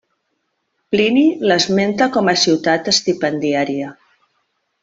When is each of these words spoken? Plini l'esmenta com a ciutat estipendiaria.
Plini 0.95 1.25
l'esmenta 1.51 2.09
com 2.17 2.33
a 2.33 2.37
ciutat 2.47 2.93
estipendiaria. 2.95 3.93